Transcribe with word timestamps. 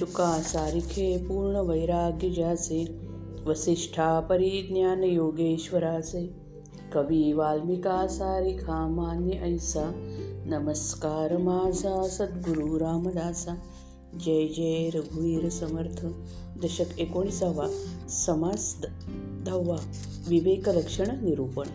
शुका 0.00 0.42
सारिखे 0.42 1.16
पूर्ण 1.16 1.56
वैराग्य 1.56 2.28
ज्याचे 2.28 2.98
वसिष्ठा 3.46 4.20
परिज्ञान 4.20 5.04
योगेश्वराचे 5.04 6.34
कवी 6.92 7.32
वाल्मिका 7.32 8.06
सारिखा 8.06 8.88
मान्य 8.88 9.36
ऐसा 9.36 9.92
नमस्कार 10.46 11.36
माझा 11.36 12.08
सद्गुरू 12.08 12.80
रामदासा। 12.80 13.54
जय 14.24 14.46
जय 14.46 14.90
रघुवीर 14.94 15.48
समर्थ। 15.48 16.06
दशक 16.62 16.98
एकोणीसावा 16.98 17.66
समास 18.08 18.76
दहावा 19.46 19.76
विवेकलक्षण 20.28 21.24
निरूपण। 21.24 21.66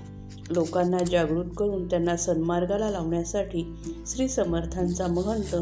लोकांना 0.50 1.04
जागृत 1.12 1.50
करून 1.58 1.90
त्यांना 1.90 2.18
सन्मार्गाला 2.18 2.90
लावण्यासाठी 2.90 3.76
श्री 4.08 4.28
समर्थांचा 4.28 5.08
महंत 5.08 5.56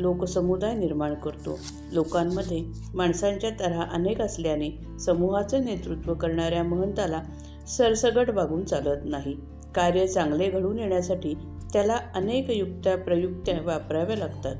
लोकसमुदाय 0.00 0.74
निर्माण 0.74 1.14
करतो. 1.14 1.58
लोकांमध्ये 1.92 2.64
माणसांच्या 2.94 3.50
तऱ्हा 3.50 3.86
अनेक 3.92 4.20
असल्याने 4.20 4.98
समूहाचं 5.00 5.64
नेतृत्व 5.64 6.14
करणाऱ्या 6.14 6.62
महंताला 6.62 7.22
सरसगट 7.68 8.30
वागून 8.30 8.64
चालत 8.64 8.98
नाही. 9.04 9.36
कार्य 9.74 10.06
चांगले 10.06 10.50
घडून 10.50 10.78
येण्यासाठी 10.78 11.34
त्याला 11.72 11.96
अनेक 12.14 12.50
युक्त्या 12.50 12.96
प्रयुक्त्या 12.96 13.60
वापराव्या 13.64 14.16
लागतात. 14.16 14.56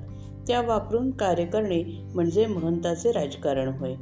त्या 0.49 0.61
वापरून 0.61 1.11
कार्य 1.11 1.45
करणे 1.45 1.83
म्हणजे 2.15 2.47
महंताचे 2.47 3.13
राजकारण 3.13 3.69
होय. 3.69 3.95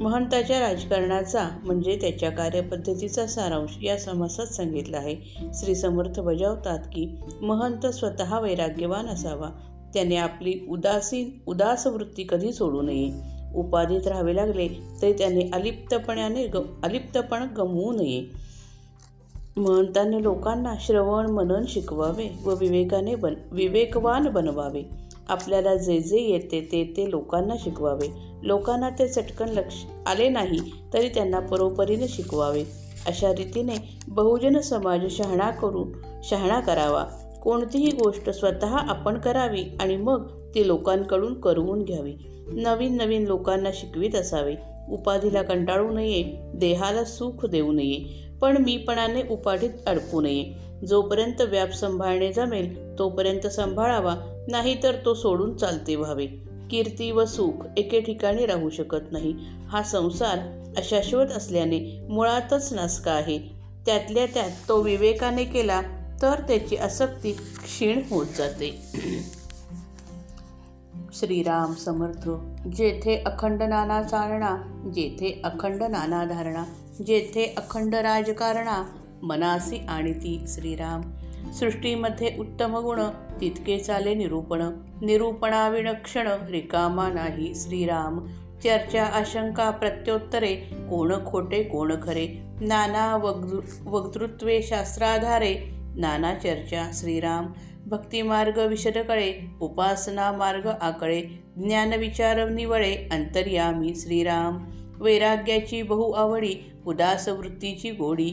महंताच्या 0.00 0.60
राजकारणाचा 0.60 1.48
म्हणजे 1.64 1.98
त्याच्या 2.00 2.30
कार्यपद्धतीचा 2.30 3.26
सारांश 3.26 3.78
या 3.82 3.98
समासात 3.98 4.46
सांगितला 4.46 4.96
आहे. 4.96 5.16
श्री 5.54 5.74
समर्थ 5.74 6.20
बजावतात 6.20 6.78
की 6.78 7.16
महंत 7.42 7.86
स्वतः 7.86 8.40
वैराग्यवान 8.40 9.06
असावा. 9.06 9.50
त्याने 9.92 10.16
आपली 10.16 10.66
उदासीन 10.68 11.40
उदास 11.46 11.86
वृत्ती 11.86 12.26
कधी 12.30 12.52
सोडू 12.52 12.80
नये? 12.80 13.38
उपाधीत 13.54 14.06
राहावे 14.06 14.36
लागले 14.36 14.68
तरी 15.02 15.12
त्याने 15.12 15.50
अलिप्तपणाने 15.54 16.46
ग 16.46 16.56
अलिप्तपण 16.84 17.46
गमवू 17.56 17.92
नये. 17.92 18.48
महंताने 19.58 20.22
लोकांना 20.22 20.74
श्रवण 20.80 21.30
मनन 21.30 21.64
शिकवावे 21.68 22.30
व 22.44 22.54
विवेकाने 22.54 23.14
बन 23.16 23.34
विवेकवान 23.52 24.28
बनवावे. 24.28 24.82
आपल्याला 25.28 25.74
जे 25.74 26.00
जे 26.00 26.20
येते 26.20 26.60
ते 26.60 26.84
ते 26.96 27.10
लोकांना 27.10 27.54
शिकवावे. 27.58 28.08
लोकांना 28.42 28.90
ते 28.90 29.08
चटकन 29.08 29.48
लक्ष 29.48 29.74
आले 30.06 30.28
नाही 30.28 30.60
तरी 30.92 31.08
त्यांना 31.08 31.40
परोपरीने 31.40 32.08
शिकवावे. 32.08 32.64
अशा 33.06 33.30
रीतीने 33.32 33.74
बहुजन 34.08 34.60
समाज 34.60 35.06
शहाणा 35.10 35.50
करून 35.50 35.92
शहाणा 36.24 36.60
करावा. 36.60 37.04
कोणतीही 37.48 37.90
गोष्ट 37.90 38.30
स्वतः 38.30 38.76
आपण 38.76 39.18
करावी 39.18 39.64
आणि 39.80 39.96
मग 39.96 40.30
ती 40.54 40.66
लोकांकडून 40.66 41.40
करवून 41.40 41.82
घ्यावी. 41.82 42.14
नवीन 42.48 42.96
नवीन 42.96 43.24
लोकांना 43.24 43.70
शिकवित 43.74 44.14
असावे. 44.14 44.54
उपाधीला 44.90 45.42
कंटाळू 45.42 45.90
नये. 45.90 46.34
देहाला 46.54 47.04
सुख 47.04 47.46
देऊ 47.46 47.72
नये. 47.72 48.28
पण 48.40 48.56
मीपणाने 48.56 49.22
उपाधीत 49.30 49.70
अडकू 49.86 50.20
नये. 50.20 50.44
जोपर्यंत 50.86 51.40
व्याप 51.40 51.70
सांभाळणे 51.70 52.32
जमेल 52.32 52.98
तोपर्यंत 52.98 53.46
सांभाळावा. 53.46 54.44
नाहीतर 54.48 54.92
तो 55.04 55.14
सोडून 55.14 55.56
चालते 55.56 55.96
व्हावे. 55.96 56.26
कीर्ती 56.70 57.10
व 57.10 57.24
सुख 57.24 57.66
एके 57.76 58.00
ठिकाणी 58.00 58.46
राहू 58.46 58.70
शकत 58.70 59.12
नाही. 59.12 59.34
हा 59.68 59.82
संसार 59.82 60.38
अशाश्वत 60.76 61.26
असल्याने 61.26 62.06
मुळातच 62.08 62.72
नासका 62.72 63.10
आहे. 63.10 63.38
त्यातल्या 63.86 64.26
त्यात 64.26 64.50
तो 64.68 64.82
विवेकाने 64.82 65.44
केला 65.44 65.82
तर 66.22 66.40
त्याची 66.48 66.76
आसक्ती 66.76 67.32
क्षीण 67.32 68.00
होत 68.10 68.26
जाते. 68.38 68.78
श्रीराम 71.12 71.74
समर्थ 71.74 72.28
जेथे 72.68 73.22
अखंड 73.26 73.62
नाना 73.62 74.02
चालणा 74.02 74.56
जेथे 74.94 75.40
अखंड 75.44 75.82
नाना 75.82 76.24
धारणा 76.24 76.64
जेथे 77.06 77.54
अखंड 77.56 77.94
राजकारणा 77.94 78.82
मनासी 79.22 79.78
आणि 79.88 80.12
ती 80.12 80.44
श्रीराम. 80.48 81.00
सृष्टीमध्ये 81.52 82.36
उत्तम 82.38 82.76
गुण 82.76 83.00
तितके 83.40 83.78
चाले 83.78 84.14
निरूपण 84.14 84.62
निरूपणाविणक्षण 85.02 86.28
रिकामा 86.50 87.08
नाही 87.08 87.54
श्रीराम. 87.54 88.18
चर्चा 88.64 89.04
आशंका 89.04 89.70
प्रत्योत्तरे 89.70 90.54
कोण 90.90 91.14
खोटे 91.26 91.62
कोण 91.62 91.94
खरे 92.02 92.26
नाना 92.60 93.16
वक्तृ 93.16 93.58
वक्तृत्वे 93.84 94.62
शास्त्राधारे 94.62 95.77
नाना 95.98 96.34
चर्चा 96.34 96.90
श्रीराम 96.94 97.46
भक्तिमार्ग 97.86 98.58
विशदकळे 98.68 99.32
उपासना 99.60 100.30
मार्ग 100.32 100.66
आकळे 100.80 101.20
ज्ञानविचार 101.56 102.48
निवळे 102.48 102.94
अंतर्यामी 103.10 103.94
श्रीराम 103.96 104.58
वैराग्याची 105.00 105.82
बहु 105.82 106.12
आवडी 106.12 106.54
उदास 106.86 107.28
वृत्तीची 107.28 107.90
गोडी 107.90 108.30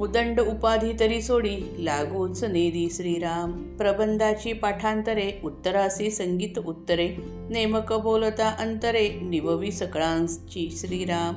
उदंड 0.00 0.40
उपाधी 0.40 0.92
तरी 1.00 1.20
सोडी 1.22 1.56
लागूच 1.78 2.42
नेदी 2.44 2.88
श्रीराम 2.90 3.52
प्रबंधाची 3.76 4.52
पाठांतरे 4.52 5.30
उत्तरासी 5.44 6.10
संगीत 6.10 6.58
उत्तरे 6.58 7.08
नेमक 7.50 7.92
बोलता 7.92 8.48
अंतरे 8.58 9.08
निववी 9.22 9.72
सकळांची 9.72 10.68
श्रीराम 10.76 11.34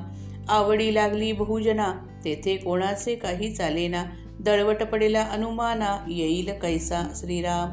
आवडी 0.48 0.94
लागली 0.94 1.32
बहुजना 1.32 1.92
तेथे 2.24 2.56
कोणाचे 2.56 3.14
काही 3.14 3.54
चालेना 3.54 4.04
दळवट 4.40 4.82
पडेला 4.82 5.22
अनुमाना 5.22 6.04
येईल 6.08 6.50
कैसा 6.62 7.12
श्रीराम. 7.16 7.68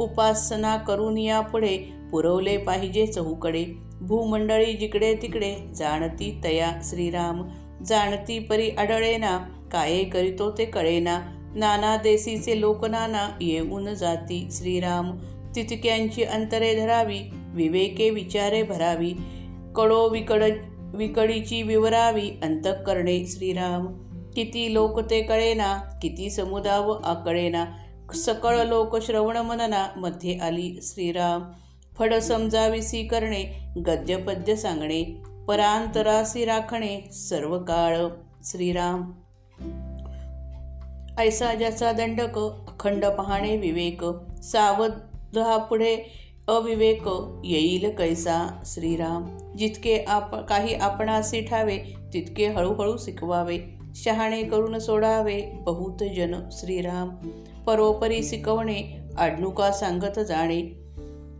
उपासना 0.00 0.76
करून 0.76 1.18
यापुढे 1.18 1.76
पुरवले 2.12 2.56
पाहिजे 2.56 3.06
चहूकडे 3.06 3.64
भूमंडळी 4.00 4.72
जिकडे 4.72 5.14
तिकडे 5.14 5.56
जाणती 5.74 6.40
तया 6.44 6.72
श्रीराम. 6.84 7.42
जाणती 7.86 8.38
परी 8.38 8.70
आढळेना 8.70 9.38
काय 9.72 10.04
करीतो 10.04 10.50
ते 10.50 10.64
कळेना. 10.64 11.20
नाना 11.56 11.96
देसीचे 11.96 12.60
लोकनाना 12.60 13.28
येऊन 13.40 13.94
जाती 13.94 14.48
श्रीराम. 14.50 15.16
तितक्यांची 15.56 16.22
अंतरे 16.22 16.74
धरावी 16.74 17.18
विवेके 17.32 18.10
विचारे 18.10 18.62
भरावी. 18.62 19.12
कडो 19.76 20.08
विकड 20.08 20.44
विकडीची 20.94 21.62
विवरावी 21.62 22.30
अंतःकरणे 22.42 23.26
श्रीराम. 23.26 24.09
किती 24.36 24.74
लोक 24.74 25.00
ते 25.00 25.22
कळेना 25.22 25.76
किती 26.02 26.30
समुदाव 26.30 26.92
आकळेना. 26.92 27.64
सकळ 28.14 28.56
लोक 28.56 29.02
श्रवण 29.02 29.36
मनना 29.36 29.86
मध्ये 29.96 30.38
आली 30.38 30.78
श्रीराम. 30.82 31.42
फड 31.98 32.14
समजाविसी 32.14 33.02
करणे 33.02 33.72
गद्यपद्य 33.86 34.56
सांगणे 34.56 35.22
परांतरासी 35.48 36.44
राखणे 36.44 37.00
सर्व 37.12 37.58
काळ 37.58 37.98
श्रीराम. 38.44 39.12
ऐसा 41.18 41.54
ज्याचा 41.54 41.92
दंडक 41.92 42.38
अखंड 42.38 43.04
पाहणे 43.04 43.56
विवेक 43.56 44.04
सावध 44.42 45.38
पुढे 45.38 45.96
अविवेक 46.48 47.02
येईल 47.44 47.90
कैसा 47.90 48.62
श्रीराम. 48.66 49.38
जितके 49.58 50.04
आप 50.08 50.34
काही 50.34 50.74
आपणासी 50.74 51.40
ठावे 51.40 51.78
तितके 52.14 52.46
हळूहळू 52.46 52.96
शिकवावे. 52.96 53.79
शहाणे 53.94 54.42
करून 54.42 54.78
सोडावे 54.78 55.42
बहुत 55.60 55.98
जन 56.16 56.48
श्रीराम. 56.52 57.08
परोपरी 57.66 58.22
शिकवणे 58.22 58.82
आडणुका 59.18 59.72
सांगत 59.72 60.20
जाणे. 60.20 60.80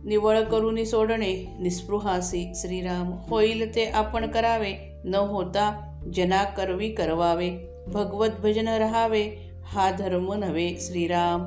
निवळ 0.05 0.41
करून 0.41 0.83
सोडणे 0.83 1.55
निस्पृहासी 1.59 2.51
श्रीराम. 2.55 3.13
होईल 3.27 3.75
ते 3.75 3.85
आपण 3.85 4.31
करावे 4.31 4.73
न 5.05 5.15
होता 5.15 5.97
जना 6.15 6.43
करवी 6.43 6.89
करवावे. 6.89 7.51
भगवत 7.87 8.29
भजन 8.43 8.67
रहावे 8.67 9.51
हा 9.63 9.91
धर्म 9.91 10.33
नव्हे 10.33 10.75
श्रीराम. 10.79 11.45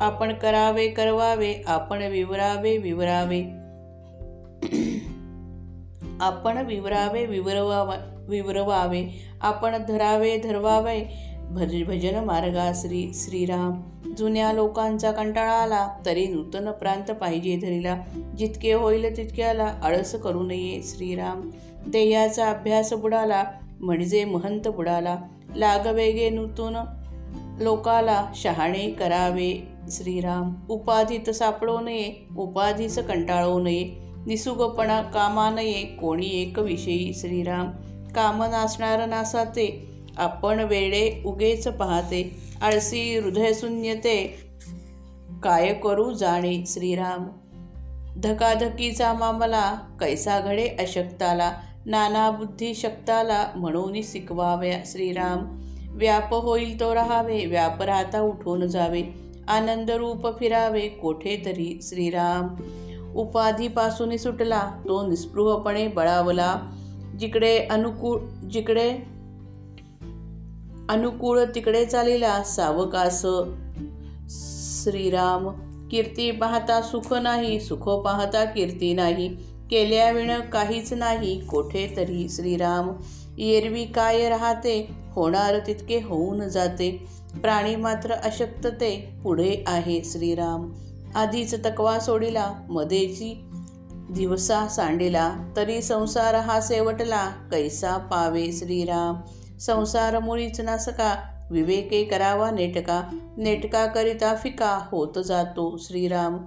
आपण 0.00 0.32
करावे 0.32 0.88
करवावे 0.88 1.54
आपण 1.66 2.02
विवरावे 2.02 2.76
विवरावे. 2.76 3.40
आपण 6.20 6.66
विवरावे 6.66 7.26
विवरवा 7.26 8.08
विवरवावे. 8.28 9.31
आपण 9.42 9.76
धरावे 9.88 10.36
धरवावे. 10.36 11.32
भज 11.50 11.74
भजन 11.86 12.24
मार्गा 12.24 12.72
श्री 12.74 13.10
श्रीराम. 13.14 13.82
जुन्या 14.18 14.52
लोकांचा 14.52 15.10
कंटाळा 15.10 15.52
आला 15.52 15.88
तरी 16.06 16.26
नूतन 16.26 16.70
प्रांत 16.70 17.10
पाहिजे 17.10 17.56
धरीला. 17.56 17.96
जितके 18.38 18.72
होईल 18.72 19.16
तितक्याला 19.16 19.74
आळस 19.82 20.14
करू 20.14 20.42
नये 20.42 20.80
श्रीराम. 20.84 21.50
देयाचा 21.86 22.50
अभ्यास 22.50 22.92
बुडाला 22.92 23.44
म्हणजे 23.80 24.24
महंत 24.24 24.68
बुडाला. 24.68 25.18
लागवेगे 25.56 26.30
नूतन 26.30 26.84
लोकाला 27.60 28.26
शहाणे 28.34 28.90
करावे 28.90 29.68
श्रीराम. 29.90 30.54
उपाधीत 30.68 31.30
सापडू 31.30 31.80
नये 31.80 32.26
उपाधीच 32.36 32.98
कंटाळू 32.98 33.60
नये. 33.60 33.90
निसुगपणा 34.26 35.02
कामा 35.02 35.50
नये 35.50 35.82
कोणी 35.82 36.26
एक 36.26 36.58
विषयी 36.58 37.12
श्रीराम. 37.14 37.70
काम 38.14 38.42
नासणार 38.42 39.06
नासाते 39.06 39.90
आपण 40.16 40.60
वेळे 40.60 41.22
उगेच 41.26 41.68
पाहते. 41.68 42.36
आळसी 42.62 43.18
हृदयशून्यते 43.18 44.38
काय 45.42 45.74
करू 45.74 46.12
जाणे 46.12 46.64
श्रीराम? 46.66 47.28
धकाधकीचा 48.16 49.12
मामला 49.12 49.74
कैसा 50.00 50.40
घडे 50.40 50.68
अशक्ताला? 50.68 51.52
नाना 51.86 52.30
बुद्धी 52.30 52.74
शक्ताला 52.74 53.46
म्हणून 53.56 53.92
शिकवाव्या 54.02 54.78
श्रीराम. 54.86 55.62
व्याप 55.98 56.34
होईल 56.34 56.80
तो 56.80 56.94
राहावे 56.94 57.44
व्याप 57.44 57.82
राहता 57.82 58.20
उठून 58.20 58.66
जावे. 58.66 59.02
आनंद 59.48 59.90
रूप 59.90 60.38
फिरावे 60.40 60.88
कोठे 60.88 61.42
तरी 61.46 61.78
श्रीराम. 61.82 62.48
उपाधीपासून 63.14 64.16
सुटला 64.16 64.70
तो 64.88 65.06
निस्पृहपणे 65.06 65.88
बळावला. 65.88 66.56
जिकडे 67.18 67.58
अनुकूळ 67.58 68.18
जिकडे 68.50 68.90
अनुकूळ 70.88 71.40
तिकडे 71.54 71.84
चालिला 71.84 72.42
सावकास 72.42 73.26
श्रीराम 74.82 75.48
कीर्ती 75.90 76.30
पाहता 76.30 76.80
सुख 76.82 77.12
नाही 77.12 77.60
सुख 77.60 77.88
पाहता 77.88 78.44
कीर्ती 78.44 78.94
नाही. 78.94 79.28
केल्याविण 79.70 80.40
काहीच 80.40 80.92
नाही 80.92 81.46
कोठे 81.46 81.94
तरी 81.96 82.28
श्रीराम. 82.28 82.90
एरवी 83.38 83.84
काय 83.84 84.28
राहते 84.28 84.88
होणार 85.12 85.58
तितके 85.58 86.00
होऊन 86.02 86.48
जाते. 86.48 87.06
प्राणी 87.42 87.76
मात्र 87.76 88.12
अशक्तते 88.12 89.14
पुढे 89.22 89.64
आहे 89.66 90.02
श्रीराम. 90.04 90.72
आधीच 91.14 91.64
तकवा 91.64 91.98
सोडिला 92.00 92.52
मदेची 92.68 93.44
दिवसा 94.14 94.68
सांडिला 94.68 95.36
तरी 95.56 95.82
संसार 95.82 96.34
हा 96.34 96.60
सेवटला 96.60 97.26
कैसा 97.26 97.96
पावे 97.96 98.52
श्रीराम? 98.52 99.20
संसार 99.58 100.18
मुळीच 100.18 100.60
नासका 100.60 101.14
विवेके 101.50 102.04
करावा 102.04 102.50
नेटका. 102.50 103.02
नेटका 103.36 103.86
करिता 103.86 104.34
फिका 104.34 104.88
होत 104.90 105.18
जातो 105.26 105.76
श्रीराम. 105.80 106.38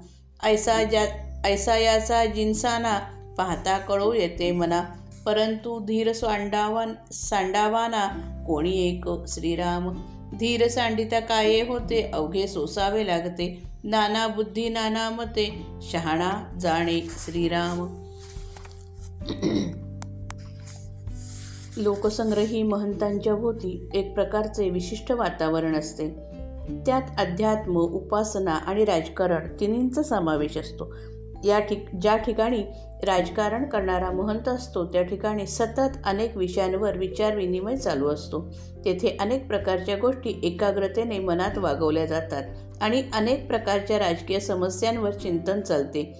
ऐसा 0.44 0.84
जा 0.84 1.06
ऐसा 1.46 1.78
याचा 1.78 2.26
जिन्साना 2.26 3.00
पाहता 3.38 3.78
कळू 3.78 4.14
येते 4.14 4.52
मना. 4.52 4.82
परंतु 5.26 5.80
धीर 5.80 6.14
सांडावा 6.14 6.86
सांडावाना 7.12 8.08
कोणी 8.48 8.90
एक 8.90 9.06
श्रीराम? 9.28 9.90
धीर 10.34 10.68
सांडिता 10.68 11.20
काये 11.20 11.62
होते 11.68 12.12
अवघे 12.14 12.48
सोसावे 12.48 13.08
लागते. 13.08 13.64
नाना 13.84 14.28
बुद्धी 14.28 14.70
नाना 14.70 15.10
मते 15.10 15.66
शहाणा 15.92 16.58
जाणे 16.60 17.02
श्रीराम. 17.02 18.06
लोकसंग्रही 21.78 22.64
महंतांच्या 22.64 23.36
भोवती 23.36 23.90
एक 23.94 24.14
प्रकारचे 24.14 24.70
विशिष्ट 24.70 25.12
वातावरण 25.12 25.76
असते. 25.76 26.10
त्यात 26.86 27.02
अध्यात्म 27.18 27.78
उपासना 27.78 28.52
आणि 28.52 28.86
राजकारण 28.86 29.48
तिन्हींचा 29.60 30.04
समावेश 30.04 30.58
असतो. 30.58 30.94
या 31.46 31.60
ठिक 31.60 31.86
ज्या 32.02 32.18
ठिकाणी 32.18 32.64
राजकारण 33.04 33.64
करणारा 33.64 34.12
महंत 34.12 34.48
असतो 34.48 34.86
त्या 34.86 35.02
ठिकाणी 35.02 35.48
सतत 35.48 35.98
अनेक 36.06 36.38
विषयांवर 36.38 36.98
विचारविनिमय 36.98 37.76
चालू 37.76 38.08
असतो. 38.08 38.54
तेथे 38.86 39.18
अनेक 39.20 39.48
प्रकारच्या 39.48 39.96
गोष्टी 39.96 40.40
एकाग्रतेने 40.44 41.20
मनात 41.20 41.58
वागवल्या 41.58 42.06
जातात 42.06 42.44
आणि 42.82 43.04
अनेक 43.14 43.48
प्रकारच्या 43.48 44.00
राजकीय 44.00 44.40
समस्यांवर 44.40 45.12
चिंतन 45.12 45.62
चालते. 45.62 46.14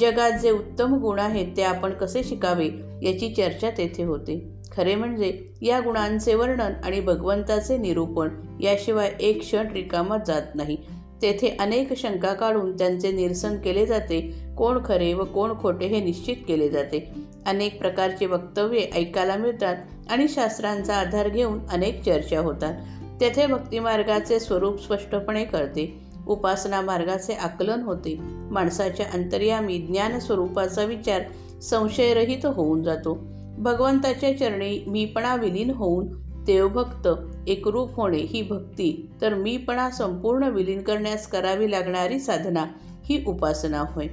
जगात 0.00 0.32
जे 0.32 0.50
उत्तम 0.50 0.94
गुण 0.94 1.18
आहेत 1.18 1.56
ते 1.56 1.62
आपण 1.62 1.90
कसे 1.90 2.22
शिकावे 2.24 2.68
याची 3.02 3.34
चर्चा 3.34 3.70
तेथे 3.70 4.02
होते. 4.02 4.56
खरे 4.72 4.94
म्हणजे 4.94 5.46
या 5.62 5.80
गुणांचे 5.80 6.34
वर्णन 6.34 6.72
आणि 6.84 7.00
भगवंताचे 7.00 7.76
निरूपण 7.76 8.28
याशिवाय 8.60 9.12
एक 9.20 9.40
क्षण 9.40 9.70
रिकामा 9.72 10.16
जात 10.26 10.54
नाही. 10.54 10.76
तेथे 11.22 11.56
अनेक 11.58 11.92
शंका 11.96 12.32
काढून 12.32 12.78
त्यांचे 12.78 13.12
निरसन 13.12 13.56
केले 13.56 13.86
जाते. 13.86 14.34
कोण 14.58 14.78
खरे 14.84 15.14
व 15.14 15.24
कोण 15.24 15.52
खोटे 15.62 15.86
हे 15.86 16.04
निश्चित 16.04 16.36
केले 16.48 16.68
जाते. 16.68 17.10
अनेक 17.46 17.78
प्रकारचे 17.78 18.26
वक्तव्ये 18.26 18.90
ऐकायला 18.94 19.36
मिळतात 19.36 19.76
आणि 20.10 20.28
शास्त्रांचा 20.28 20.96
आधार 20.96 21.28
घेऊन 21.28 21.58
अनेक 21.70 22.04
चर्चा 22.04 22.40
होतात. 22.40 22.74
तेथे 23.20 23.46
भक्तिमार्गाचे 23.46 24.40
स्वरूप 24.40 24.82
स्पष्टपणे 24.82 25.44
करते 25.44 26.06
उपासना 26.28 26.80
मार्गाचे 26.80 27.32
आकलन 27.32 27.82
होते. 27.82 28.18
माणसाच्या 28.50 29.06
अंतर्यामी 29.14 29.78
ज्ञान 29.78 30.18
स्वरूपाचा 30.18 30.84
विचार 30.84 31.22
संशयरहित 31.62 32.46
होऊन 32.46 32.82
जातो. 32.82 33.18
भगवंताच्या 33.58 34.38
चरणी 34.38 34.84
मीपणा 34.86 35.36
विलीन 35.36 35.70
होऊन 35.70 36.06
देवभक्त 36.44 37.08
एकरूप 37.46 37.94
होणे 37.94 38.18
ही 38.18 38.42
भक्ती 38.42 39.10
तर 39.20 39.34
मीपणा 39.34 39.90
संपूर्ण 39.90 40.44
विलीन 40.44 40.82
करण्यास 40.82 41.26
करावी 41.26 41.70
लागणारी 41.70 42.18
साधना 42.18 42.64
ही 43.04 43.24
उपासना 43.26 43.84
होय. 43.90 44.06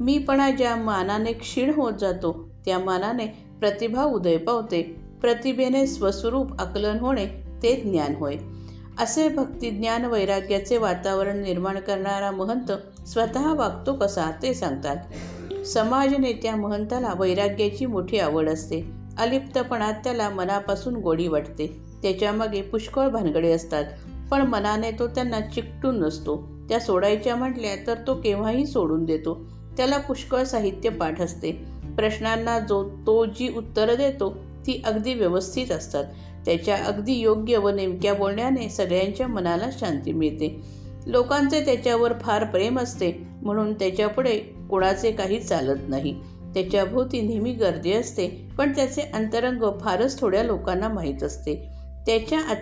मीपणा 0.00 0.50
ज्या 0.50 0.76
मानाने 0.76 1.32
क्षीण 1.32 1.74
होत 1.74 1.92
जातो 2.00 2.48
त्या 2.64 2.78
मानाने 2.78 3.26
प्रतिभा 3.60 4.04
उदय 4.04 4.36
पावते 4.36 4.82
प्रतिभेने 5.20 5.86
स्वस्वरूप 5.86 6.60
आकलन 6.60 6.98
होणे 6.98 7.26
ते 7.62 7.76
ज्ञान 7.76 8.14
होय. 8.14 8.36
असे 8.98 9.28
भक्ती 9.28 9.70
ज्ञान 9.70 10.04
वैराग्याचे 10.04 10.78
वातावरण 10.78 11.42
निर्माण 11.42 11.78
करणारा 11.78 12.30
महंत 12.30 12.72
स्वतः 13.08 13.54
वागतो 13.54 13.92
कसा 13.92 14.30
ते 14.42 14.54
सांगतात. 14.54 14.96
समाज 15.66 16.14
नेत्या 16.14 16.56
महंताला 16.56 17.12
वैराग्याची 17.18 17.86
मोठी 17.86 18.18
आवड 18.18 18.48
असते. 18.48 19.01
अलिप्तपणात 19.18 19.92
त्याला 19.92 20.28
मनापासून 20.30 20.94
गोडी 20.94 21.28
वाटते. 21.28 21.80
त्याच्यामागे 22.02 22.62
पुष्कळ 22.62 23.08
भानगडे 23.08 23.52
असतात 23.52 23.84
पण 24.30 24.42
मनाने 24.42 24.90
तो 24.90 25.06
त्यांना 25.06 25.40
चिकटून 25.40 26.00
नसतो. 26.00 26.48
त्या 26.68 26.80
सोडायच्या 26.80 27.36
म्हटल्या 27.36 27.86
तर 27.86 27.94
तो 28.06 28.14
केव्हाही 28.14 28.66
सोडून 28.66 29.04
देतो. 29.04 29.46
त्याला 29.76 29.98
पुष्कळ 29.98 30.42
साहित्य 30.42 30.88
पाठ 30.90 31.20
असते. 31.20 31.52
प्रश्नांना 31.96 32.58
जो 32.58 32.88
तो 33.06 33.24
जी 33.24 33.54
उत्तरं 33.56 33.94
देतो 33.94 34.36
ती 34.66 34.82
अगदी 34.86 35.14
व्यवस्थित 35.14 35.72
असतात. 35.72 36.04
त्याच्या 36.44 36.76
अगदी 36.76 37.12
योग्य 37.12 37.58
व 37.58 37.68
नेमक्या 37.68 38.14
बोलण्याने 38.14 38.68
सगळ्यांच्या 38.68 39.26
मनाला 39.26 39.68
शांती 39.72 40.12
मिळते. 40.12 40.62
लोकांचे 41.06 41.64
त्याच्यावर 41.64 42.12
फार 42.12 42.44
प्रेम 42.44 42.78
असते 42.78 43.26
म्हणून 43.42 43.74
त्याच्यापुढे 43.74 44.38
कोणाचे 44.70 45.12
काही 45.12 45.40
चालत 45.40 45.78
नाही. 45.88 46.20
त्याच्या 46.54 46.84
भोवती 46.84 47.20
नेहमी 47.20 47.52
गर्दी 47.52 47.92
असते 47.92 48.48
पण 48.58 48.76
त्याचे 48.76 49.02
अंतरंग 49.02 49.78
फारच 49.80 50.20
थोड्या 50.20 50.42
लोकांना 50.42 50.88
माहीत 50.88 51.22
असते. 51.22 51.54
त्याच्या 52.06 52.40
आत 52.40 52.56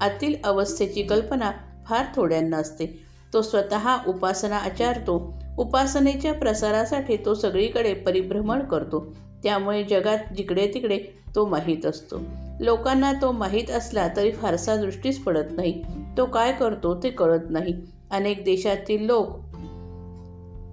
आतील 0.00 0.34
अवस्थेची 0.44 1.02
कल्पना 1.02 1.50
फार 1.86 2.04
थोड्यांना 2.16 2.56
असते. 2.56 3.00
तो 3.32 3.42
स्वतः 3.42 3.96
उपासना 4.08 4.56
आचारतो. 4.56 5.34
उपासनेच्या 5.58 6.32
प्रसारासाठी 6.32 7.16
तो 7.16 7.34
सगळीकडे 7.34 7.94
परिभ्रमण 7.94 8.60
करतो. 8.60 9.16
त्यामुळे 9.42 9.84
जगात 9.84 10.18
जिकडे 10.36 10.70
तिकडे 10.74 10.98
तो 11.34 11.46
माहीत 11.46 11.86
असतो. 11.86 12.20
लोकांना 12.60 13.12
तो 13.12 13.32
माहीत 13.32 13.70
असला 13.70 14.08
तरी 14.16 14.32
फारसा 14.32 14.76
दृष्टीच 14.76 15.18
पडत 15.18 15.50
नाही. 15.50 15.84
तो 16.16 16.24
काय 16.24 16.52
करतो 16.52 17.02
ते 17.02 17.10
कळत 17.10 17.50
नाही. 17.50 17.74
अनेक 18.10 18.44
देशातील 18.44 19.06
लोक 19.06 19.28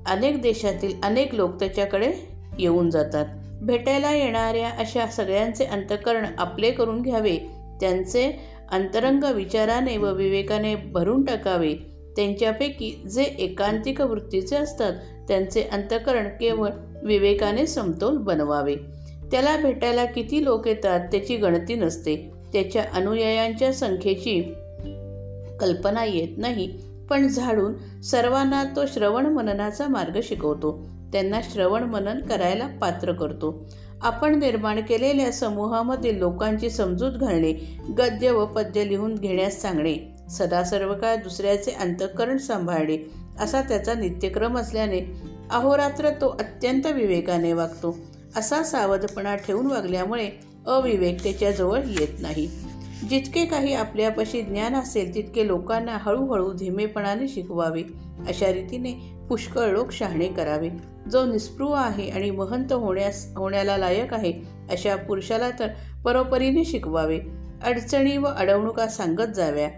अनेक 0.06 0.42
देशातील 0.42 0.94
अनेक 1.04 1.36
लोक 1.36 1.60
त्याच्याकडे 1.60 2.31
येऊन 2.62 2.90
जातात. 2.90 3.26
भेटायला 3.62 4.12
येणाऱ्या 4.14 4.70
अशा 4.70 5.08
सगळ्यांचे 5.08 5.66
अंतकरण 5.66 6.26
आपले 6.38 6.72
करून 6.72 7.02
घ्यावे. 7.02 7.38
त्यांचे 7.82 8.40
अंतरंग 8.72 9.24
विचाराने 9.24 9.98
व 9.98 10.14
विवेकाने 10.14 10.76
भरून 10.76 11.26
टाकावे. 11.26 11.74
त्यांच्यापैकी 12.16 13.02
जे 13.16 13.24
एकांतिक 13.24 14.02
वृत्तीचे 14.02 14.56
असतात 14.56 14.94
त्यांचे 15.28 15.62
अंतकरण 15.62 16.28
केवळ 16.28 16.70
विवेकाने 17.04 17.68
समतोल 17.68 18.18
बनवावे. 18.18 18.76
त्याला 19.32 19.58
भेटायला 19.58 20.06
किती 20.06 20.44
लोक 20.44 20.68
येतात 20.68 21.00
त्याची 21.00 21.38
गणती 21.38 21.76
नसते. 21.76 22.32
त्याच्या 22.54 22.84
अनुयायांच्या 22.94 23.74
संख्येची 23.74 24.42
कल्पना 25.60 26.06
येत 26.06 26.38
नाही. 26.38 26.80
पण 27.10 27.28
झाडून 27.28 28.02
सर्वांना 28.02 28.64
तो 28.64 28.86
श्रवण 28.86 29.26
मननाचा 29.26 29.88
मार्ग 29.88 30.20
शिकवतो. 30.24 30.88
त्यांना 31.14 31.42
श्रवण 31.42 31.84
मनन 31.84 32.20
करायला 32.20 32.68
पात्र 32.68 33.12
करतो. 33.12 33.70
आपण 34.02 34.40
निर्माण 34.40 34.82
केलेल्या 34.82 35.32
समूहामधील 35.32 36.18
लोकांची 36.18 36.70
समजूत 36.70 37.12
घालणे 37.12 37.78
गद्य 37.98 38.32
व 38.32 38.46
पद्य 38.46 38.88
लिहून 38.88 39.16
घेण्यास 39.16 39.62
सांगणे 39.62 39.98
सदा 40.30 40.64
सर्व 40.64 40.94
काळ 40.94 41.16
दुसऱ्याचे 41.16 41.72
अंतःकरण 41.72 42.38
सांभाळणे 42.38 42.98
असा 43.40 43.62
त्याचा 43.62 43.94
नित्यक्रम 43.94 44.58
असल्याने 44.58 45.22
अहोरात्र 45.52 46.10
तो 46.10 46.30
अत्यंत 46.30 46.86
विवेकाने 46.86 47.54
वागतो. 47.54 47.98
असा 48.36 48.64
सावधपणा 48.64 49.36
ठेवून 49.36 49.66
वागल्यामुळे 49.66 50.30
अविवेक 50.68 51.24
त्याच्याजवळ 51.24 51.80
येत 52.00 52.22
नाही. 52.22 52.50
जितके 53.10 53.46
काही 53.46 53.74
आपल्यापाशी 53.74 54.42
ज्ञान 54.42 54.76
असेल 54.76 55.16
तितके 55.16 55.48
लोकांना 55.48 55.98
हळूहळू 56.02 56.54
धीमेपणाने 56.54 57.28
शिकवावे. 57.28 57.84
अशा 58.28 58.54
रीतीने 58.54 58.94
पुष्कळ 59.30 59.70
लोक 59.70 59.92
शहाणे 59.92 60.28
करावे. 60.28 60.70
जो 61.10 61.26
निस्पृह 61.26 61.76
आहे 61.76 62.10
आणि 62.10 62.32
महंत 62.32 62.74
होण्यास 62.74 63.34
होण्याला 63.36 63.78
लायक 63.78 64.14
आहे 64.14 64.34
अशा 64.70 64.96
पुरुषाला 64.96 65.50
तर 65.60 65.68
परोपरीने 66.06 66.66
शिकवावे 66.66 67.20
अडचणी 67.64 68.18
व 68.18 68.26
अडवणुका 68.26 68.88
सांगत 68.88 69.34
जाव्या. 69.36 69.70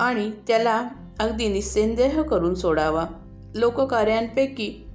आणि 0.00 0.30
त्याला 0.48 0.88
अगदी 1.20 1.48
निस्संदेह 1.48 2.22
करून 2.22 2.54
सोडावा. 2.54 3.04
लोककार्यांपैकी 3.54 4.86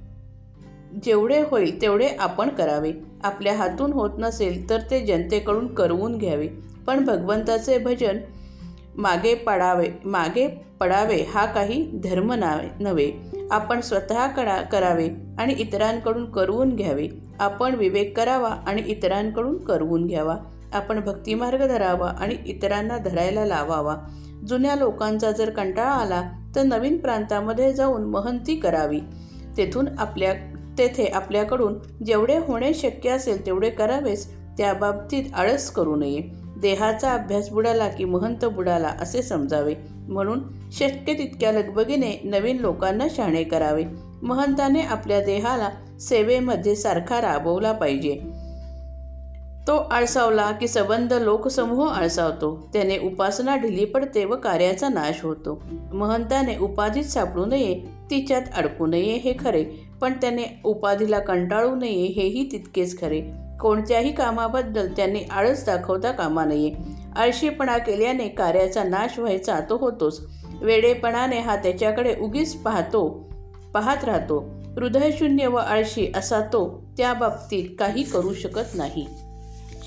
जेवढे 1.04 1.42
होईल 1.42 1.82
तेवढे 1.82 2.08
आपण 2.08 2.50
करावे. 2.50 2.92
आपल्या 3.24 3.58
हातून 3.58 3.94
होत 3.94 4.10
नसेल 4.18 4.70
तर 4.70 4.80
ते 4.92 5.06
जनतेकडून 5.06 5.74
करवून 5.74 6.18
घ्यावे. 6.18 6.48
पण 6.88 7.06
भगवंताचे 7.06 7.78
भजन 7.78 8.18
मागे 8.96 9.36
पडावे 9.36 9.90
मागे 10.06 10.48
पडावे 10.80 11.24
हा 11.24 11.46
काही 11.46 11.92
धर्म 12.04 12.34
नावे 12.34 12.84
नव्हे. 12.84 13.39
आपण 13.52 13.82
स्वतः 13.82 14.28
करा 14.28 14.62
करावे 14.62 15.10
आणि 15.38 15.54
इतरांकडून 15.54 16.32
करवून 16.32 16.76
घ्यावे. 16.76 17.08
आपण 17.40 17.76
विवेक 17.76 18.18
करावा 18.18 18.50
आणि 18.50 18.84
इतरांकडून 18.88 19.58
करवून 19.58 20.08
घ्यावा. 20.08 20.38
आपण 20.74 21.00
भक्तिमार्ग 21.00 21.68
धरावा 21.68 22.10
आणि 22.10 22.36
इतरांना 22.46 22.98
धरायला 22.98 23.46
लावावा. 23.46 23.96
जुन्या 24.48 24.76
लोकांचा 24.76 25.32
जर 25.32 25.50
कंटाळा 25.50 25.90
आला 25.90 26.32
तर 26.56 26.64
नवीन 26.64 26.98
प्रांतामध्ये 26.98 27.74
जाऊन 27.74 28.04
महंती 28.04 28.56
करावी. 28.56 29.00
तेथून 29.58 29.88
आपल्या 29.98 30.34
तेथे 30.78 31.06
आपल्याकडून 31.06 31.74
जेवढे 32.06 32.38
होणे 32.38 32.74
शक्य 32.74 33.10
असेल 33.10 33.46
तेवढे 33.46 33.70
करावेच. 33.70 34.28
त्या 34.58 34.74
बाबतीत 34.74 35.24
आळस 35.34 35.72
करू 35.72 35.96
नये. 35.96 36.39
देहाचा 36.62 37.14
अभ्यास 37.14 37.50
बुडाला 37.50 37.88
की 37.88 38.06
महंत 38.06 38.46
बुडाला 38.46 38.88
असे 38.88 39.22
समजावे. 39.22 39.76
म्हणून 39.94 40.40
शक्य 40.72 41.14
तितक्या 41.14 41.52
लगबगीने 41.52 42.22
नवीन 42.24 42.58
लोकांना 42.58 43.08
शहाणे 43.16 43.44
करावे. 43.44 43.84
महंताने 44.22 44.82
आपल्या 44.82 45.22
देहाला 45.22 45.70
सेवेमध्ये 46.00 46.76
सारखा 46.76 47.22
राबवला 47.22 47.72
पाहिजे. 47.72 48.20
तो 49.68 49.76
आळसावला 49.76 50.52
की 50.52 50.68
सबंध 50.68 51.14
लोकसमूह 51.14 51.90
आळसावतो. 51.90 52.70
त्याने 52.74 52.98
उपासना 52.98 53.56
ढिली 53.56 53.86
पडते 53.86 54.26
व 54.26 54.36
कार्याचा 54.36 54.90
नाश 54.90 55.24
होतो. 55.24 55.64
महंताने 55.94 56.58
उपाधीत 56.58 57.04
सापडू 57.04 57.46
नये 57.46 57.84
तिच्यात 58.12 58.42
अडकू 58.58 58.86
नये 58.86 59.16
हे 59.16 59.34
खरे. 59.40 59.66
पण 60.02 60.14
त्याने 60.14 60.62
उपाधीला 60.64 61.20
कंटाळू 61.20 61.76
नये 61.76 62.06
हेही 62.06 62.50
तितकेच 62.52 63.02
खरे. 63.02 63.49
कोणत्याही 63.62 64.12
कामाबद्दल 64.12 64.88
त्यांनी 64.98 65.20
आळस 65.32 65.66
दाखवता 65.66 66.12
कामा 66.12 66.46
नये. 66.46 66.74
आळशीपणा 67.16 67.78
केल्याने 67.78 68.28
कार्याचा 68.28 68.84
नाश 68.84 69.20
व्हायचा 69.20 69.60
तो 69.60 69.78
होतोच. 69.78 70.28
वेडेपणाने 70.62 71.40
हा 71.40 71.56
त्याच्याकडे 71.56 72.16
उगीच 72.22 72.56
पाहतो 72.56 73.30
पाहत 73.74 74.04
राहतो. 74.04 74.40
हृदयशून्य 74.76 75.48
व 75.48 75.56
आळशी 75.56 76.12
असा 76.16 76.42
तो 76.42 76.84
त्या 76.98 77.14
बाबतीत 77.14 77.70
काही 77.80 78.04
करू 78.04 78.34
शकत 78.34 78.76
नाही. 78.76 79.08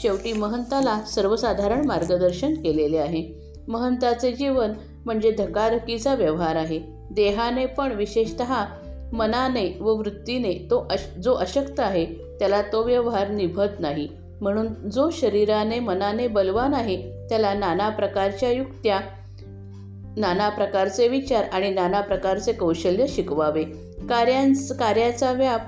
शेवटी 0.03 0.33
महंताला 0.33 1.01
सर्वसाधारण 1.01 1.87
मार्गदर्शन 1.87 2.55
केलेले 2.55 2.99
आहे. 2.99 3.53
महंताचे 3.69 4.33
जीवन 4.33 4.73
म्हणजे 5.05 5.31
धकाधकीचा 5.31 6.15
व्यवहार 6.15 6.57
आहे. 6.57 6.81
देहाने 7.11 7.67
पण 7.67 7.93
विशेषत 7.93 8.43
मनाने 9.13 9.79
व 9.81 9.95
वृत्तीने 9.95 10.53
तो 10.53 10.89
अश 10.91 11.07
जो 11.23 11.35
अशक्त 11.35 11.81
आहे 11.81 12.07
त्याला 12.39 12.63
तो 12.63 12.83
व्यवहार 12.83 13.29
निभत 13.29 13.81
नाही. 13.81 14.09
म्हणून 14.41 14.91
जो 14.91 15.11
शरीराने 15.11 15.79
मनाने 15.79 16.29
बलवान 16.29 16.75
आहे 16.75 17.27
त्याला 17.29 17.55
नाना 17.55 17.89
प्रकारच्या 17.89 18.53
युक्त्या 18.53 19.01
नाना 20.17 20.49
प्रकारचे 20.49 21.09
विचार 21.09 21.45
आणि 21.53 21.71
नाना 21.71 22.01
प्रकारचे 22.01 22.53
कौशल्य 22.53 23.07
शिकवावे. 23.07 23.63
कार्यांस 24.09 24.73
कार्याचा 24.73 25.33
व्याप 25.33 25.61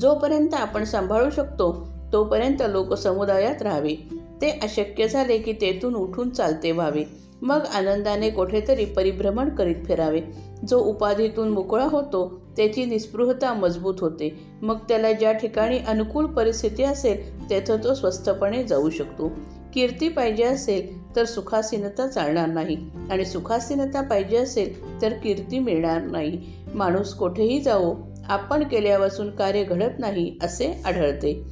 जोपर्यंत 0.00 0.54
आपण 0.54 0.84
सांभाळू 0.84 1.30
शकतो 1.30 1.88
तोपर्यंत 2.12 2.62
लोक 2.68 2.94
समुदायात 2.94 3.62
राहावे. 3.62 3.94
ते 4.40 4.50
अशक्य 4.50 5.08
झाले 5.08 5.38
की 5.38 5.52
तेथून 5.52 5.94
उठून 5.94 6.30
चालते 6.30 6.70
व्हावे. 6.70 7.04
मग 7.42 7.60
आनंदाने 7.74 8.30
कुठेतरी 8.30 8.84
परिभ्रमण 8.84 9.48
करीत 9.48 9.76
फिरावे. 9.86 10.20
जो 10.68 10.78
उपाधीतून 10.78 11.48
मोकळा 11.48 11.84
होतो 11.84 12.41
त्याची 12.56 12.84
निस्पृहता 12.84 13.52
मजबूत 13.52 13.94
होते. 14.00 14.44
मग 14.62 14.78
त्याला 14.88 15.12
ज्या 15.12 15.32
ठिकाणी 15.32 15.78
अनुकूल 15.78 16.26
परिस्थिती 16.26 16.82
असेल 16.82 17.50
तेथं 17.50 17.76
तो 17.84 17.94
स्वस्थपणे 17.94 18.64
जाऊ 18.64 18.90
शकतो. 18.90 19.32
कीर्ती 19.74 20.08
पाहिजे 20.08 20.44
असेल 20.44 21.16
तर 21.16 21.24
सुखासीनता 21.24 22.06
चालणार 22.06 22.48
नाही. 22.48 22.76
आणि 23.10 23.24
सुखासीनता 23.24 24.00
पाहिजे 24.00 24.36
असेल 24.36 25.02
तर 25.02 25.12
कीर्ती 25.12 25.58
मिळणार 25.58 26.02
नाही. 26.02 26.42
माणूस 26.74 27.14
कुठेही 27.14 27.60
जाओ 27.60 27.94
आपण 28.28 28.64
केल्यापासून 28.68 29.30
कार्य 29.30 29.64
घडत 29.64 29.98
नाही 29.98 30.36
असे 30.42 30.82
आढळते. 30.84 31.42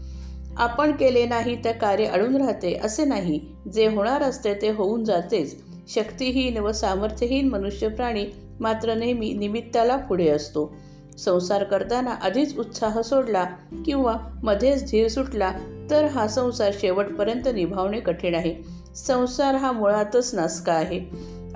आपण 0.57 0.92
केले 0.92 1.26
नाही 1.26 1.64
तर 1.64 1.73
कार्य 1.73 2.04
अडून 2.04 2.37
राहते 2.37 2.80
असे 2.85 3.04
नाही. 3.04 3.40
जे 3.73 3.87
होणार 3.87 4.23
असते 4.23 4.54
ते 4.54 4.71
होऊन 4.71 5.04
जातेच. 5.04 5.70
शक्तिहीन 5.89 6.59
व 6.59 6.73
सामर्थ्यहीन 6.73 7.49
मनुष्य 7.49 7.89
प्राणी 7.89 8.27
मात्र 8.61 8.95
नेहमी 8.95 9.33
निमित्ताला 9.33 9.97
पुढे 9.97 10.29
असतो. 10.29 10.77
संसार 11.19 11.65
करताना 11.65 12.11
आधीच 12.11 12.59
उत्साह 12.59 13.01
सोडला 13.01 13.45
किंवा 13.87 14.17
मध्येच 14.43 14.91
धीर 14.91 15.09
सुटला 15.09 15.53
तर 15.91 16.05
हा 16.05 16.29
संसार 16.29 16.71
शेवटपर्यंत 16.81 17.49
निभावणे 17.55 18.01
कठीण 18.01 18.35
आहे. 18.35 18.55
संसार 18.97 19.55
हा 19.55 19.73
मुळातच 19.73 20.35
नासका 20.35 20.73
आहे. 20.73 21.01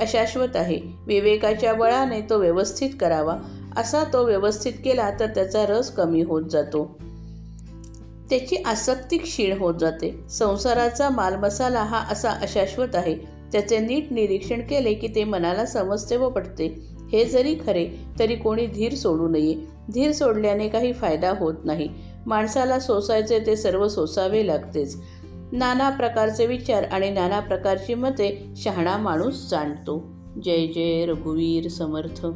अशाश्वत 0.01 0.57
आहे. 0.57 0.81
विवेकाच्या 1.07 1.75
बळाने 1.75 2.21
तो 2.21 2.39
व्यवस्थित 2.39 2.91
करावा. 3.01 3.37
असा 3.77 4.05
तो 4.13 4.25
व्यवस्थित 4.25 4.73
केला 4.85 5.11
तर 5.21 5.27
त्याचा 5.27 5.67
रस 5.67 5.91
कमी 5.91 6.23
होत 6.23 6.43
जातो. 6.51 6.99
त्याची 8.31 8.57
आसक्ती 8.57 9.19
क्षीण 9.19 9.59
होत 9.59 9.75
जाते. 9.81 10.25
संसाराचा 10.31 11.09
मालमसाला 11.11 11.83
हा 11.83 11.99
असा 12.11 12.31
अशाश्वत 12.31 12.95
आहे. 12.95 13.34
त्याचे 13.55 13.79
नीट 13.79 14.07
निरीक्षण 14.11 14.61
केले 14.61 14.95
की 14.95 15.09
ते 15.09 15.25
मनाला 15.25 15.67
समजते 15.67 16.17
व 16.17 16.29
पटते. 16.29 16.89
हे 17.13 17.25
जरी 17.25 17.55
खरे 17.67 17.89
तरी 18.19 18.37
कोणी 18.37 18.67
धीर 18.67 18.95
सोडू 18.95 19.29
नये. 19.29 19.55
धीर 19.95 20.13
सोडल्याने 20.13 20.69
काही 20.69 20.93
फायदा 20.93 21.35
होत 21.39 21.55
नाही. 21.65 21.89
माणसाला 22.27 22.81
सोसायचे 22.81 23.39
ते 23.39 23.57
सर्व 23.57 23.89
सोसावे 23.89 24.47
लागतेच. 24.47 25.03
नाना 25.53 25.91
प्रकारचे 25.91 26.47
विचार 26.47 26.83
आणि 26.83 27.11
नाना 27.11 27.41
प्रकारची 27.41 27.95
मते 27.95 28.45
शहाणा 28.57 28.97
माणूस 28.97 29.51
जाणतो. 29.51 30.09
जय 30.45 30.67
जय 30.67 31.07
रघुवीर 31.07 31.69
समर्थ. 31.69 32.27